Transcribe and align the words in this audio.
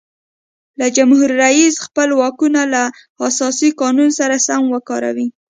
که 0.77 0.85
جمهور 0.97 1.29
رئیس 1.45 1.75
خپل 1.85 2.09
واکونه 2.21 2.61
له 2.73 2.83
اساسي 3.27 3.69
قانون 3.79 4.09
سره 4.19 4.35
سم 4.47 4.63
وکاروي. 4.73 5.27